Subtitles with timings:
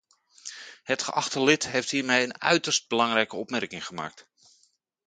[0.83, 4.27] Het geachte lid heeft hiermee een uiterst belangrijke opmerking gemaakt.